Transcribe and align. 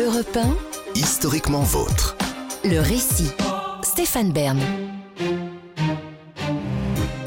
Europe 0.00 0.34
1, 0.34 0.56
Historiquement 0.94 1.60
vôtre. 1.60 2.16
le 2.64 2.78
récit. 2.78 3.30
Stéphane 3.82 4.32
Bern. 4.32 4.58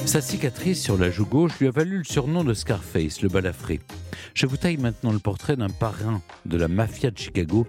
Sa 0.07 0.21
cicatrice 0.21 0.81
sur 0.81 0.97
la 0.97 1.11
joue 1.11 1.27
gauche 1.27 1.59
lui 1.59 1.67
a 1.67 1.71
valu 1.71 1.99
le 1.99 2.03
surnom 2.03 2.43
de 2.43 2.55
Scarface, 2.55 3.21
le 3.21 3.29
balafré. 3.29 3.79
Je 4.33 4.47
vous 4.47 4.57
taille 4.57 4.77
maintenant 4.77 5.11
le 5.11 5.19
portrait 5.19 5.55
d'un 5.55 5.69
parrain 5.69 6.23
de 6.45 6.57
la 6.57 6.67
mafia 6.67 7.11
de 7.11 7.17
Chicago 7.17 7.67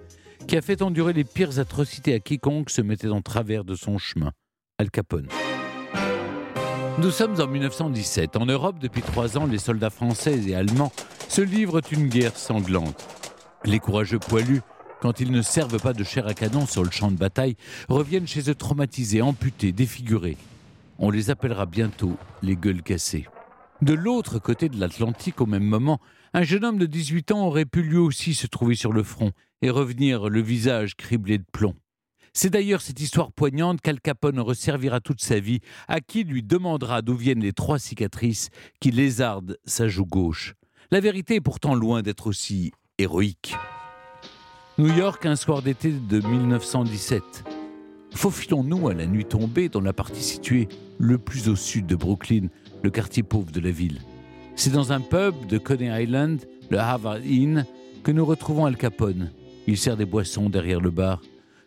qui 0.48 0.56
a 0.56 0.62
fait 0.62 0.80
endurer 0.80 1.12
les 1.12 1.24
pires 1.24 1.58
atrocités 1.58 2.14
à 2.14 2.18
quiconque 2.18 2.70
se 2.70 2.80
mettait 2.80 3.08
en 3.08 3.20
travers 3.20 3.64
de 3.64 3.74
son 3.74 3.98
chemin, 3.98 4.32
Al 4.78 4.90
Capone. 4.90 5.28
Nous 6.98 7.10
sommes 7.10 7.38
en 7.42 7.46
1917. 7.46 8.36
En 8.36 8.46
Europe, 8.46 8.78
depuis 8.78 9.02
trois 9.02 9.36
ans, 9.36 9.44
les 9.44 9.58
soldats 9.58 9.90
français 9.90 10.40
et 10.46 10.54
allemands 10.54 10.92
se 11.28 11.42
livrent 11.42 11.82
une 11.92 12.08
guerre 12.08 12.38
sanglante. 12.38 13.04
Les 13.66 13.80
courageux 13.80 14.18
poilus, 14.18 14.60
quand 15.04 15.20
ils 15.20 15.30
ne 15.30 15.42
servent 15.42 15.78
pas 15.78 15.92
de 15.92 16.02
chair 16.02 16.26
à 16.26 16.32
canon 16.32 16.64
sur 16.64 16.82
le 16.82 16.90
champ 16.90 17.10
de 17.10 17.18
bataille, 17.18 17.56
reviennent 17.90 18.26
chez 18.26 18.48
eux 18.48 18.54
traumatisés, 18.54 19.20
amputés, 19.20 19.70
défigurés. 19.70 20.38
On 20.98 21.10
les 21.10 21.28
appellera 21.28 21.66
bientôt 21.66 22.16
les 22.40 22.56
gueules 22.56 22.82
cassées. 22.82 23.28
De 23.82 23.92
l'autre 23.92 24.38
côté 24.38 24.70
de 24.70 24.80
l'Atlantique, 24.80 25.42
au 25.42 25.46
même 25.46 25.66
moment, 25.66 26.00
un 26.32 26.42
jeune 26.42 26.64
homme 26.64 26.78
de 26.78 26.86
18 26.86 27.32
ans 27.32 27.46
aurait 27.46 27.66
pu 27.66 27.82
lui 27.82 27.98
aussi 27.98 28.32
se 28.32 28.46
trouver 28.46 28.76
sur 28.76 28.94
le 28.94 29.02
front 29.02 29.32
et 29.60 29.68
revenir 29.68 30.30
le 30.30 30.40
visage 30.40 30.96
criblé 30.96 31.36
de 31.36 31.44
plomb. 31.52 31.74
C'est 32.32 32.48
d'ailleurs 32.48 32.80
cette 32.80 33.02
histoire 33.02 33.30
poignante 33.30 33.82
qu'Al 33.82 34.00
Capone 34.00 34.40
resservira 34.40 35.00
toute 35.00 35.20
sa 35.20 35.38
vie, 35.38 35.60
à 35.86 36.00
qui 36.00 36.24
lui 36.24 36.42
demandera 36.42 37.02
d'où 37.02 37.14
viennent 37.14 37.42
les 37.42 37.52
trois 37.52 37.78
cicatrices 37.78 38.48
qui 38.80 38.90
lézardent 38.90 39.58
sa 39.66 39.86
joue 39.86 40.06
gauche. 40.06 40.54
La 40.90 41.00
vérité 41.00 41.34
est 41.34 41.42
pourtant 41.42 41.74
loin 41.74 42.00
d'être 42.00 42.26
aussi 42.26 42.72
héroïque. 42.96 43.54
New 44.76 44.92
York, 44.92 45.24
un 45.24 45.36
soir 45.36 45.62
d'été 45.62 45.92
de 45.92 46.18
1917. 46.18 47.22
Faufilons-nous 48.12 48.88
à 48.88 48.94
la 48.94 49.06
nuit 49.06 49.24
tombée 49.24 49.68
dans 49.68 49.80
la 49.80 49.92
partie 49.92 50.24
située 50.24 50.66
le 50.98 51.16
plus 51.16 51.48
au 51.48 51.54
sud 51.54 51.86
de 51.86 51.94
Brooklyn, 51.94 52.48
le 52.82 52.90
quartier 52.90 53.22
pauvre 53.22 53.52
de 53.52 53.60
la 53.60 53.70
ville. 53.70 54.00
C'est 54.56 54.72
dans 54.72 54.92
un 54.92 55.00
pub 55.00 55.46
de 55.46 55.58
Coney 55.58 56.02
Island, 56.02 56.40
le 56.70 56.78
Harvard 56.78 57.20
Inn, 57.24 57.66
que 58.02 58.10
nous 58.10 58.26
retrouvons 58.26 58.66
Al 58.66 58.76
Capone. 58.76 59.30
Il 59.68 59.78
sert 59.78 59.96
des 59.96 60.06
boissons 60.06 60.50
derrière 60.50 60.80
le 60.80 60.90
bar. 60.90 61.22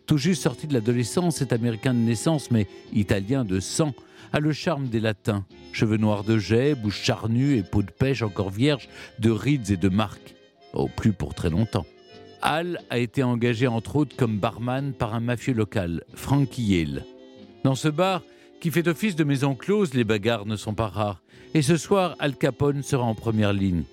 Tout 0.06 0.18
juste 0.18 0.44
sorti 0.44 0.68
de 0.68 0.74
l'adolescence, 0.74 1.38
cet 1.38 1.54
Américain 1.54 1.94
de 1.94 2.00
naissance, 2.00 2.52
mais 2.52 2.68
Italien 2.92 3.46
de 3.46 3.62
sang, 3.62 3.94
a 4.34 4.42
le 4.42 4.52
charme 4.52 4.90
des 4.90 5.00
Latins. 5.00 5.46
Cheveux 5.72 5.96
noirs 5.96 6.26
de 6.26 6.38
jet, 6.38 6.76
bouche 6.76 7.02
charnue 7.04 7.56
et 7.56 7.64
peau 7.64 7.84
de 7.84 7.92
pêche 7.92 8.22
encore 8.22 8.50
vierge 8.50 8.90
de 9.20 9.32
rides 9.32 9.72
et 9.72 9.78
de 9.78 9.88
marques. 9.88 10.36
Au 10.74 10.90
plus 10.90 11.14
pour 11.14 11.34
très 11.34 11.50
longtemps. 11.50 11.86
Al 12.42 12.80
a 12.90 12.98
été 12.98 13.24
engagé 13.24 13.68
entre 13.68 13.96
autres 13.96 14.16
comme 14.16 14.38
barman 14.38 14.94
par 14.94 15.16
un 15.16 15.20
mafieux 15.20 15.54
local, 15.54 16.04
Frankie 16.14 16.64
Yale. 16.64 17.04
Dans 17.64 17.76
ce 17.76 17.88
bar, 17.88 18.22
qui 18.60 18.72
fait 18.72 18.88
office 18.88 19.16
de 19.16 19.24
maison 19.24 19.56
close, 19.56 19.94
les 19.94 20.04
bagarres 20.04 20.46
ne 20.46 20.56
sont 20.56 20.74
pas 20.74 20.88
rares. 20.88 21.22
Et 21.54 21.62
ce 21.62 21.78
soir, 21.78 22.16
Al 22.20 22.36
Capone 22.36 22.84
sera 22.84 23.04
en 23.04 23.16
première 23.16 23.54
ligne. 23.54 23.84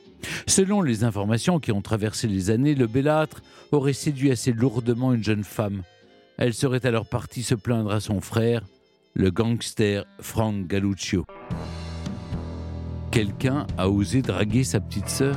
Selon 0.46 0.82
les 0.82 1.04
informations 1.04 1.60
qui 1.60 1.72
ont 1.72 1.82
traversé 1.82 2.28
les 2.28 2.50
années, 2.50 2.74
le 2.74 2.86
bellâtre 2.86 3.42
aurait 3.72 3.92
séduit 3.92 4.30
assez 4.30 4.52
lourdement 4.52 5.12
une 5.12 5.24
jeune 5.24 5.44
femme. 5.44 5.82
Elle 6.36 6.54
serait 6.54 6.86
alors 6.86 7.06
partie 7.06 7.42
se 7.42 7.54
plaindre 7.54 7.92
à 7.92 8.00
son 8.00 8.20
frère, 8.20 8.62
le 9.14 9.30
gangster 9.30 10.04
Frank 10.20 10.66
Galluccio. 10.66 11.24
Quelqu'un 13.10 13.66
a 13.78 13.88
osé 13.88 14.22
draguer 14.22 14.64
sa 14.64 14.80
petite 14.80 15.08
sœur? 15.08 15.36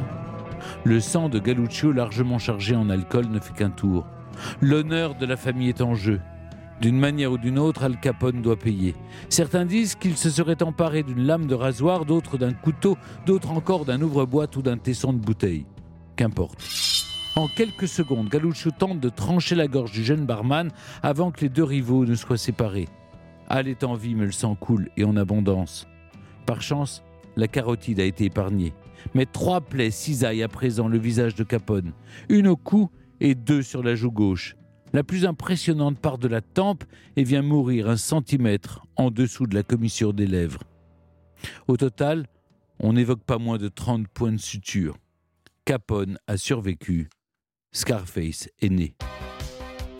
Le 0.83 1.00
sang 1.00 1.30
de 1.30 1.39
Galluccio, 1.39 1.91
largement 1.91 2.39
chargé 2.39 2.75
en 2.75 2.89
alcool, 2.89 3.27
ne 3.30 3.39
fait 3.39 3.53
qu'un 3.53 3.69
tour. 3.69 4.05
L'honneur 4.61 5.16
de 5.16 5.25
la 5.25 5.38
famille 5.38 5.69
est 5.69 5.81
en 5.81 5.95
jeu. 5.95 6.19
D'une 6.81 7.00
manière 7.00 7.31
ou 7.31 7.38
d'une 7.38 7.58
autre, 7.58 7.83
Al 7.83 8.00
Capone 8.00 8.41
doit 8.41 8.58
payer. 8.59 8.95
Certains 9.30 9.66
disent 9.66 9.95
qu'il 9.95 10.16
se 10.16 10.30
serait 10.30 10.61
emparé 10.61 11.01
d'une 11.01 11.25
lame 11.25 11.47
de 11.47 11.56
rasoir, 11.56 12.06
d'autres 12.06 12.38
d'un 12.38 12.53
couteau, 12.53 12.97
d'autres 13.25 13.51
encore 13.51 13.85
d'un 13.85 14.01
ouvre-boîte 14.01 14.56
ou 14.57 14.62
d'un 14.62 14.78
tesson 14.78 15.12
de 15.12 15.17
bouteille. 15.17 15.66
Qu'importe. 16.16 16.63
En 17.35 17.47
quelques 17.47 17.88
secondes, 17.88 18.29
Galluccio 18.29 18.72
tente 18.72 19.00
de 19.00 19.09
trancher 19.09 19.56
la 19.56 19.67
gorge 19.67 19.91
du 19.91 20.03
jeune 20.03 20.25
barman 20.25 20.69
avant 21.03 21.31
que 21.31 21.41
les 21.41 21.50
deux 21.50 21.63
rivaux 21.63 22.06
ne 22.06 22.16
soient 22.16 22.38
séparés. 22.38 22.88
Al 23.50 23.67
est 23.67 23.84
en 23.84 23.94
vie, 23.94 24.16
mais 24.16 24.25
le 24.25 24.31
sang 24.31 24.56
coule 24.56 24.90
et 24.97 25.03
en 25.03 25.16
abondance. 25.16 25.88
Par 26.46 26.62
chance, 26.62 27.03
la 27.35 27.47
carotide 27.47 28.00
a 28.00 28.06
été 28.06 28.25
épargnée. 28.25 28.73
Mais 29.13 29.25
trois 29.25 29.62
plaies 29.62 29.91
cisaillent 29.91 30.44
à 30.44 30.47
présent 30.47 30.88
le 30.88 30.97
visage 30.97 31.35
de 31.35 31.44
Capone. 31.44 31.94
Une 32.30 32.47
au 32.47 32.56
cou 32.56 32.90
et 33.19 33.35
deux 33.35 33.62
sur 33.62 33.84
la 33.84 33.96
joue 33.96 34.12
gauche. 34.12 34.56
La 34.94 35.03
plus 35.03 35.25
impressionnante 35.25 36.00
part 36.00 36.18
de 36.18 36.28
la 36.28 36.41
tempe 36.41 36.84
et 37.16 37.24
vient 37.24 37.41
mourir 37.41 37.90
un 37.90 37.97
centimètre 37.97 38.85
en 38.96 39.12
dessous 39.12 39.47
de 39.47 39.56
la 39.56 39.63
commissure 39.63 40.13
des 40.13 40.28
lèvres. 40.28 40.63
Au 41.68 41.78
total, 41.78 42.28
on 42.80 42.94
n'évoque 42.94 43.24
pas 43.24 43.38
moins 43.38 43.58
de 43.58 43.68
30 43.68 44.08
points 44.08 44.31
de 44.31 44.38
suture. 44.38 44.97
Capone 45.66 46.18
a 46.28 46.38
survécu. 46.38 47.09
Scarface 47.72 48.50
est 48.62 48.69
né. 48.69 48.96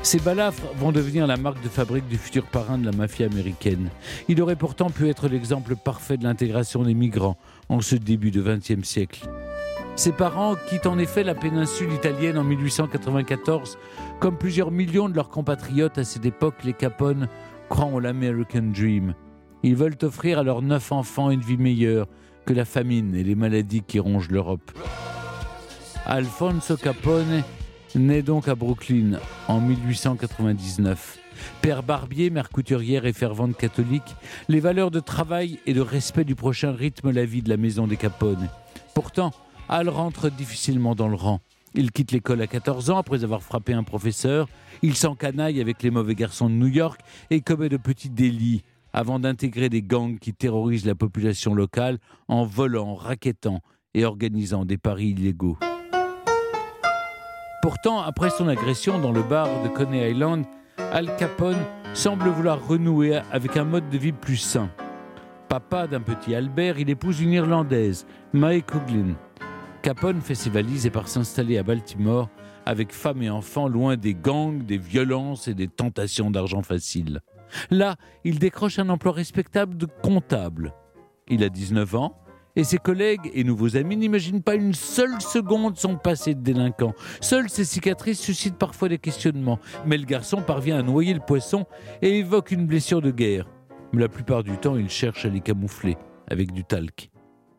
Ces 0.07 0.19
balafres 0.19 0.73
vont 0.78 0.94
devenir 0.94 1.28
la 1.28 1.35
marque 1.35 1.62
de 1.62 1.68
fabrique 1.68 2.07
du 2.07 2.18
futur 2.18 2.45
parrain 2.45 2.78
de 2.78 2.85
la 2.85 2.94
mafia 2.94 3.25
américaine. 3.25 3.90
Il 4.29 4.41
aurait 4.41 4.56
pourtant 4.56 4.90
pu 4.90 5.09
être 5.09 5.28
l'exemple 5.28 5.75
parfait 5.75 6.16
de 6.16 6.23
l'intégration 6.23 6.84
des 6.84 6.94
migrants 6.94 7.35
en 7.68 7.81
ce 7.81 7.97
début 7.97 8.31
de 8.31 8.41
XXe 8.41 8.88
siècle. 8.88 9.29
Ses 9.97 10.13
parents 10.13 10.56
quittent 10.69 10.88
en 10.88 10.97
effet 10.97 11.25
la 11.25 11.35
péninsule 11.35 11.91
italienne 11.91 12.38
en 12.38 12.46
1894. 12.46 13.78
Comme 14.22 14.38
plusieurs 14.38 14.72
millions 14.72 15.09
de 15.09 15.16
leurs 15.17 15.28
compatriotes 15.28 15.97
à 15.97 16.06
cette 16.06 16.25
époque, 16.25 16.63
les 16.63 16.72
Capone 16.72 17.28
croient 17.67 17.88
en 17.88 18.00
l'American 18.00 18.72
Dream. 18.73 19.13
Ils 19.62 19.75
veulent 19.75 19.97
offrir 20.03 20.40
à 20.40 20.44
leurs 20.44 20.62
neuf 20.62 20.94
enfants 20.94 21.31
une 21.31 21.41
vie 21.41 21.57
meilleure 21.57 22.07
que 22.46 22.53
la 22.53 22.63
famine 22.63 23.13
et 23.13 23.25
les 23.25 23.35
maladies 23.35 23.84
qui 23.85 24.00
rongent 24.00 24.29
l'Europe. 24.29 24.72
Alfonso 26.06 26.78
Capone 26.78 27.44
naît 27.96 28.22
donc 28.22 28.48
à 28.48 28.56
Brooklyn 28.56 29.20
en 29.48 29.59
1899. 29.59 31.20
Père 31.62 31.84
barbier, 31.84 32.30
mère 32.30 32.50
couturière 32.50 33.06
et 33.06 33.14
fervente 33.14 33.56
catholique, 33.56 34.16
les 34.50 34.59
valeurs 34.59 34.92
de 34.92 35.00
travail 35.00 35.59
et 35.66 35.74
de 35.74 35.81
respect 35.81 36.24
du 36.24 36.36
prochain 36.36 36.72
rythment 36.72 37.12
la 37.12 37.26
vie 37.26 37.42
de 37.42 37.50
la 37.50 37.58
maison 37.58 37.88
des 37.88 37.97
Capone. 37.97 38.50
Pourtant, 38.94 39.31
Al 39.70 39.90
rentre 39.90 40.30
difficilement 40.30 40.96
dans 40.96 41.08
le 41.08 41.16
rang. 41.16 41.42
Il 41.76 41.92
quitte 41.92 42.12
l'école 42.12 42.42
à 42.42 42.47
14 42.47 42.90
ans 42.90 42.97
après 42.97 43.24
avoir 43.24 43.44
frappé 43.44 43.74
un 43.74 43.84
professeur. 43.84 44.47
Il 44.81 44.96
s'encanaille 44.96 45.62
avec 45.62 45.84
les 45.84 45.92
mauvais 45.92 46.16
garçons 46.16 46.50
de 46.50 46.56
New 46.56 46.68
York 46.68 47.02
et 47.30 47.42
commet 47.42 47.70
de 47.70 47.78
petits 47.78 48.09
délits 48.09 48.64
avant 48.94 49.20
d'intégrer 49.20 49.70
des 49.70 49.84
gangs 49.84 50.18
qui 50.18 50.34
terrorisent 50.34 50.86
la 50.86 50.96
population 50.96 51.53
locale 51.53 52.00
en 52.28 52.46
volant, 52.46 52.96
raquettant 52.96 53.62
et 53.94 54.06
organisant 54.06 54.66
des 54.66 54.78
paris 54.78 55.09
illégaux. 55.09 55.58
Pourtant, 57.67 58.00
après 58.00 58.29
son 58.29 58.47
agression 58.47 58.97
dans 58.97 59.11
le 59.11 59.22
bar 59.22 59.50
de 59.61 59.67
Coney 59.67 60.09
Island, 60.09 60.45
Al 60.94 61.13
Capone 61.17 61.57
semble 61.94 62.29
vouloir 62.29 62.66
renouer 62.66 63.19
avec 63.33 63.57
un 63.57 63.66
mode 63.66 63.89
de 63.89 63.97
vie 63.97 64.13
plus 64.13 64.38
sain. 64.38 64.69
Papa 65.50 65.85
d'un 65.85 66.00
petit 66.00 66.33
Albert, 66.33 66.79
il 66.79 66.89
épouse 66.89 67.19
une 67.19 67.33
Irlandaise, 67.33 68.07
Mae 68.31 68.61
Coughlin. 68.61 69.16
Capone 69.81 70.22
fait 70.22 70.33
ses 70.33 70.50
valises 70.50 70.85
et 70.85 70.89
part 70.89 71.09
s'installer 71.09 71.57
à 71.57 71.63
Baltimore 71.63 72.29
avec 72.66 72.94
femme 72.94 73.22
et 73.22 73.29
enfants 73.29 73.67
loin 73.67 73.97
des 73.97 74.13
gangs, 74.13 74.63
des 74.63 74.78
violences 74.78 75.49
et 75.49 75.53
des 75.53 75.67
tentations 75.67 76.31
d'argent 76.31 76.63
facile. 76.63 77.19
Là, 77.69 77.97
il 78.23 78.39
décroche 78.39 78.79
un 78.79 78.88
emploi 78.88 79.11
respectable 79.11 79.75
de 79.75 79.88
comptable. 80.01 80.73
Il 81.28 81.44
a 81.44 81.49
19 81.49 81.95
ans 81.95 82.17
et 82.57 82.63
ses 82.63 82.79
collègues 82.79 83.31
et 83.35 83.44
nouveaux 83.44 83.78
amis 83.78 83.95
n'imaginent 83.95 84.41
pas 84.41 84.56
une 84.56 84.73
seule 84.73 85.22
seconde 85.22 85.78
son 85.78 85.95
passé 85.95 86.34
de 86.34 86.41
délinquant. 86.41 86.94
Seules 87.22 87.50
ses 87.50 87.63
cicatrices 87.63 88.19
suscitent 88.19 88.57
parfois 88.57 88.90
des 88.90 88.97
questionnements, 88.97 89.59
mais 89.85 89.97
le 89.97 90.05
garçon 90.05 90.41
parvient 90.41 90.79
à 90.79 90.82
noyer 90.82 91.14
le 91.14 91.20
poisson 91.20 91.66
et 92.02 92.17
évoque 92.17 92.49
une 92.49 92.66
blessure 92.66 93.02
de 93.02 93.11
guerre. 93.11 93.47
Mais 93.93 94.02
la 94.02 94.09
plupart 94.09 94.43
du 94.43 94.58
temps, 94.58 94.76
il 94.76 94.90
cherche 94.90 95.23
à 95.23 95.29
les 95.29 95.40
camoufler 95.40 95.97
avec 96.28 96.52
du 96.52 96.64
talc. 96.64 97.11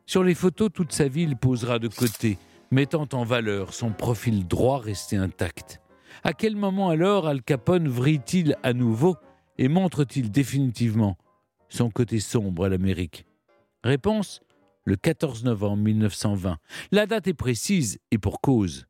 Sur 0.04 0.24
les 0.24 0.34
photos, 0.34 0.68
toute 0.74 0.92
sa 0.92 1.06
vie, 1.06 1.22
il 1.22 1.36
posera 1.36 1.78
de 1.78 1.88
côté, 1.88 2.36
mettant 2.72 3.06
en 3.12 3.22
valeur 3.22 3.74
son 3.74 3.90
profil 3.90 4.48
droit 4.48 4.80
resté 4.80 5.16
intact. 5.16 5.80
À 6.24 6.32
quel 6.32 6.56
moment 6.56 6.88
alors 6.88 7.28
Al 7.28 7.42
Capone 7.42 7.86
vrille-t-il 7.86 8.56
à 8.64 8.72
nouveau 8.72 9.16
et 9.58 9.68
montre-t-il 9.68 10.32
définitivement 10.32 11.16
son 11.68 11.88
côté 11.88 12.18
sombre 12.18 12.64
à 12.64 12.68
l'Amérique? 12.68 13.26
Réponse 13.84 14.40
le 14.88 14.96
14 14.96 15.44
novembre 15.44 15.82
1920. 15.82 16.56
La 16.92 17.04
date 17.04 17.28
est 17.28 17.34
précise 17.34 17.98
et 18.10 18.16
pour 18.16 18.40
cause. 18.40 18.86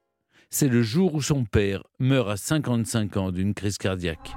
C'est 0.49 0.69
le 0.69 0.81
jour 0.81 1.13
où 1.15 1.21
son 1.21 1.45
père 1.45 1.83
meurt 1.99 2.31
à 2.31 2.37
55 2.37 3.17
ans 3.17 3.33
d'une 3.33 3.53
crise 3.53 3.79
cardiaque. 3.79 4.33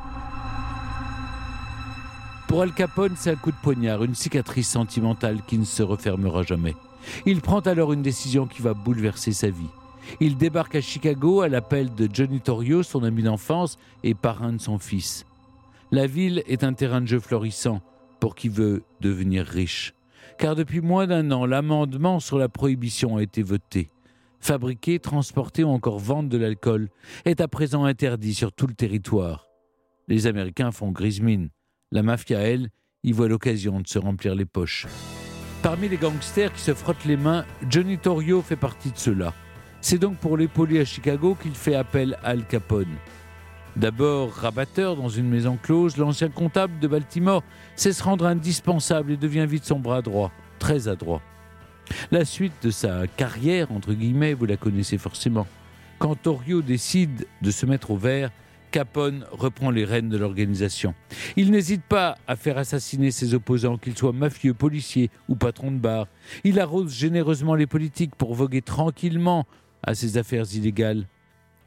Pour 2.47 2.63
Al 2.63 2.73
Capone, 2.73 3.13
c'est 3.15 3.29
un 3.29 3.35
coup 3.35 3.51
de 3.51 3.61
poignard, 3.61 4.03
une 4.03 4.15
cicatrice 4.15 4.69
sentimentale 4.69 5.43
qui 5.45 5.59
ne 5.59 5.63
se 5.63 5.83
refermera 5.83 6.41
jamais. 6.41 6.73
Il 7.27 7.41
prend 7.41 7.59
alors 7.59 7.93
une 7.93 8.01
décision 8.01 8.47
qui 8.47 8.63
va 8.63 8.73
bouleverser 8.73 9.31
sa 9.31 9.51
vie. 9.51 9.69
Il 10.19 10.37
débarque 10.37 10.73
à 10.73 10.81
Chicago 10.81 11.41
à 11.41 11.47
l'appel 11.47 11.93
de 11.93 12.09
Johnny 12.11 12.41
Torrio, 12.41 12.81
son 12.81 13.03
ami 13.03 13.21
d'enfance 13.21 13.77
et 14.01 14.15
parrain 14.15 14.51
de 14.51 14.59
son 14.59 14.79
fils. 14.79 15.27
La 15.91 16.07
ville 16.07 16.41
est 16.47 16.63
un 16.63 16.73
terrain 16.73 17.01
de 17.01 17.07
jeu 17.07 17.19
florissant 17.19 17.81
pour 18.19 18.33
qui 18.33 18.49
veut 18.49 18.81
devenir 18.99 19.45
riche. 19.45 19.93
Car 20.41 20.55
depuis 20.55 20.81
moins 20.81 21.05
d'un 21.05 21.29
an, 21.29 21.45
l'amendement 21.45 22.19
sur 22.19 22.39
la 22.39 22.49
prohibition 22.49 23.17
a 23.17 23.21
été 23.21 23.43
voté. 23.43 23.91
Fabriquer, 24.39 24.97
transporter 24.97 25.63
ou 25.63 25.69
encore 25.69 25.99
vendre 25.99 26.29
de 26.29 26.37
l'alcool 26.39 26.89
est 27.25 27.41
à 27.41 27.47
présent 27.47 27.85
interdit 27.85 28.33
sur 28.33 28.51
tout 28.51 28.65
le 28.65 28.73
territoire. 28.73 29.45
Les 30.07 30.25
Américains 30.25 30.71
font 30.71 30.89
grise 30.89 31.21
mine. 31.21 31.49
La 31.91 32.01
mafia, 32.01 32.39
elle, 32.39 32.71
y 33.03 33.11
voit 33.11 33.27
l'occasion 33.27 33.81
de 33.81 33.87
se 33.87 33.99
remplir 33.99 34.33
les 34.33 34.45
poches. 34.45 34.87
Parmi 35.61 35.87
les 35.87 35.97
gangsters 35.97 36.51
qui 36.51 36.61
se 36.61 36.73
frottent 36.73 37.05
les 37.05 37.17
mains, 37.17 37.45
Johnny 37.69 37.99
Torrio 37.99 38.41
fait 38.41 38.55
partie 38.55 38.89
de 38.89 38.97
ceux-là. 38.97 39.35
C'est 39.79 39.99
donc 39.99 40.17
pour 40.17 40.37
l'épauler 40.37 40.79
à 40.79 40.85
Chicago 40.85 41.37
qu'il 41.39 41.53
fait 41.53 41.75
appel 41.75 42.17
à 42.23 42.29
Al 42.29 42.47
Capone. 42.47 42.97
D'abord 43.77 44.33
rabatteur 44.33 44.97
dans 44.97 45.09
une 45.09 45.29
maison 45.29 45.57
close, 45.61 45.95
l'ancien 45.97 46.29
comptable 46.29 46.79
de 46.79 46.87
Baltimore 46.87 47.43
sait 47.75 47.93
se 47.93 48.03
rendre 48.03 48.25
indispensable 48.25 49.11
et 49.13 49.17
devient 49.17 49.45
vite 49.47 49.63
son 49.63 49.79
bras 49.79 50.01
droit, 50.01 50.31
très 50.59 50.87
adroit. 50.87 51.21
La 52.11 52.25
suite 52.25 52.53
de 52.63 52.69
sa 52.69 53.07
carrière, 53.07 53.71
entre 53.71 53.93
guillemets, 53.93 54.33
vous 54.33 54.45
la 54.45 54.57
connaissez 54.57 54.97
forcément. 54.97 55.47
Quand 55.99 56.15
Torrio 56.15 56.61
décide 56.61 57.27
de 57.41 57.51
se 57.51 57.65
mettre 57.65 57.91
au 57.91 57.97
vert, 57.97 58.29
Capone 58.71 59.25
reprend 59.31 59.69
les 59.69 59.85
rênes 59.85 60.09
de 60.09 60.17
l'organisation. 60.17 60.93
Il 61.35 61.51
n'hésite 61.51 61.83
pas 61.83 62.17
à 62.27 62.35
faire 62.35 62.57
assassiner 62.57 63.11
ses 63.11 63.33
opposants, 63.33 63.77
qu'ils 63.77 63.97
soient 63.97 64.13
mafieux, 64.13 64.53
policiers 64.53 65.09
ou 65.27 65.35
patrons 65.35 65.71
de 65.71 65.77
bar. 65.77 66.07
Il 66.43 66.59
arrose 66.59 66.93
généreusement 66.93 67.55
les 67.55 67.67
politiques 67.67 68.15
pour 68.15 68.33
voguer 68.33 68.61
tranquillement 68.61 69.45
à 69.83 69.93
ses 69.93 70.17
affaires 70.17 70.45
illégales. 70.53 71.05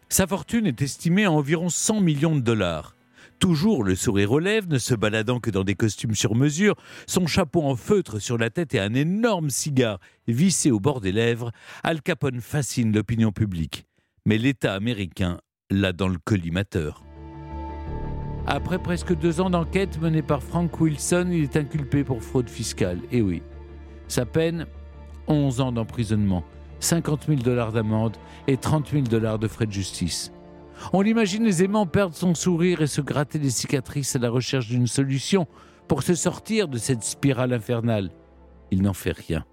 Sa 0.08 0.26
fortune 0.26 0.66
est 0.66 0.82
estimée 0.82 1.24
à 1.24 1.32
environ 1.32 1.68
100 1.68 2.00
millions 2.00 2.36
de 2.36 2.40
dollars. 2.40 2.94
Toujours 3.38 3.82
le 3.82 3.94
sourire 3.94 4.32
aux 4.32 4.38
lèvres, 4.38 4.68
ne 4.68 4.78
se 4.78 4.94
baladant 4.94 5.40
que 5.40 5.50
dans 5.50 5.64
des 5.64 5.74
costumes 5.74 6.14
sur 6.14 6.34
mesure, 6.34 6.76
son 7.06 7.26
chapeau 7.26 7.62
en 7.62 7.74
feutre 7.76 8.20
sur 8.20 8.38
la 8.38 8.48
tête 8.48 8.74
et 8.74 8.80
un 8.80 8.94
énorme 8.94 9.50
cigare 9.50 9.98
vissé 10.28 10.70
au 10.70 10.80
bord 10.80 11.00
des 11.00 11.12
lèvres, 11.12 11.50
Al 11.82 12.00
Capone 12.00 12.40
fascine 12.40 12.94
l'opinion 12.94 13.32
publique. 13.32 13.84
Mais 14.24 14.38
l'État 14.38 14.74
américain 14.74 15.40
l'a 15.70 15.92
dans 15.92 16.08
le 16.08 16.18
collimateur. 16.18 17.04
Après 18.46 18.78
presque 18.78 19.14
deux 19.14 19.40
ans 19.40 19.50
d'enquête 19.50 20.00
menée 20.00 20.22
par 20.22 20.42
Frank 20.42 20.80
Wilson, 20.80 21.28
il 21.32 21.44
est 21.44 21.56
inculpé 21.56 22.04
pour 22.04 22.22
fraude 22.22 22.48
fiscale. 22.48 23.00
Et 23.10 23.22
oui, 23.22 23.42
sa 24.06 24.26
peine 24.26 24.66
11 25.26 25.60
ans 25.60 25.72
d'emprisonnement, 25.72 26.44
50 26.84 27.26
000 27.26 27.40
dollars 27.40 27.72
d'amende 27.72 28.16
et 28.46 28.56
30 28.56 28.90
000 28.90 29.02
dollars 29.04 29.38
de 29.38 29.48
frais 29.48 29.66
de 29.66 29.72
justice. 29.72 30.32
On 30.92 31.00
l'imagine 31.00 31.46
aisément 31.46 31.86
perdre 31.86 32.14
son 32.14 32.34
sourire 32.34 32.82
et 32.82 32.86
se 32.86 33.00
gratter 33.00 33.38
les 33.38 33.50
cicatrices 33.50 34.16
à 34.16 34.18
la 34.18 34.30
recherche 34.30 34.68
d'une 34.68 34.86
solution 34.86 35.46
pour 35.88 36.02
se 36.02 36.14
sortir 36.14 36.68
de 36.68 36.78
cette 36.78 37.02
spirale 37.02 37.52
infernale. 37.52 38.10
Il 38.70 38.82
n'en 38.82 38.92
fait 38.92 39.12
rien. 39.12 39.44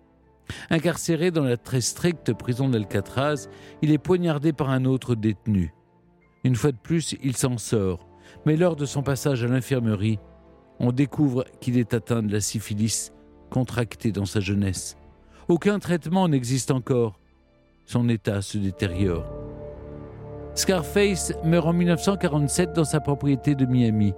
Incarcéré 0.69 1.31
dans 1.31 1.43
la 1.43 1.57
très 1.57 1.81
stricte 1.81 2.33
prison 2.33 2.67
d'Alcatraz, 2.67 3.47
il 3.81 3.91
est 3.91 3.97
poignardé 3.97 4.51
par 4.51 4.69
un 4.69 4.85
autre 4.85 5.15
détenu. 5.15 5.73
Une 6.43 6.55
fois 6.55 6.71
de 6.71 6.77
plus, 6.77 7.15
il 7.23 7.37
s'en 7.37 7.57
sort, 7.57 8.07
mais 8.45 8.57
lors 8.57 8.75
de 8.75 8.85
son 8.85 9.03
passage 9.03 9.43
à 9.43 9.47
l'infirmerie, 9.47 10.19
on 10.79 10.91
découvre 10.91 11.45
qu'il 11.61 11.77
est 11.77 11.93
atteint 11.93 12.23
de 12.23 12.31
la 12.33 12.41
syphilis 12.41 13.13
contractée 13.49 14.11
dans 14.11 14.25
sa 14.25 14.39
jeunesse. 14.39 14.97
Aucun 15.47 15.79
traitement 15.79 16.27
n'existe 16.27 16.71
encore. 16.71 17.20
Son 17.91 18.07
état 18.07 18.41
se 18.41 18.57
détériore. 18.57 19.25
Scarface 20.55 21.33
meurt 21.43 21.67
en 21.67 21.73
1947 21.73 22.71
dans 22.71 22.85
sa 22.85 23.01
propriété 23.01 23.53
de 23.53 23.65
Miami. 23.65 24.13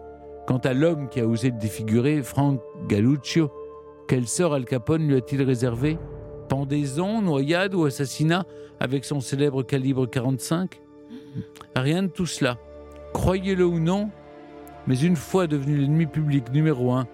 Quant 0.46 0.60
à 0.60 0.76
l'homme 0.76 1.10
qui 1.10 1.20
a 1.20 1.26
osé 1.26 1.50
le 1.50 1.58
défigurer, 1.58 2.22
Frank 2.22 2.62
Galluccio, 2.88 3.52
quel 4.08 4.28
sort 4.28 4.54
Al 4.54 4.66
Capone 4.66 5.08
lui 5.08 5.16
a-t-il 5.16 5.42
réservé? 5.42 5.98
Pendaison, 6.50 7.24
noyade 7.24 7.74
ou 7.74 7.86
assassinat 7.86 8.46
avec 8.80 9.06
son 9.06 9.22
célèbre 9.22 9.64
calibre 9.64 10.06
45 10.06 10.80
Rien 11.76 12.04
de 12.04 12.10
tout 12.10 12.28
cela. 12.28 12.60
Croyez-le 13.12 13.66
ou 13.66 13.80
non, 13.80 14.12
mais 14.86 15.00
une 15.00 15.16
fois 15.16 15.48
devenu 15.48 15.78
l'ennemi 15.78 16.06
public 16.06 16.52
numéro 16.52 16.92
un, 16.92 17.08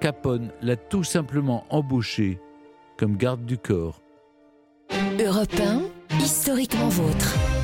Capone 0.00 0.50
l'a 0.62 0.76
tout 0.76 1.04
simplement 1.04 1.66
embauché 1.68 2.40
comme 2.96 3.18
garde 3.18 3.44
du 3.44 3.58
corps. 3.58 4.00
Europe 5.20 5.60
1, 5.60 5.95
historiquement 6.26 6.88
vôtre. 6.88 7.55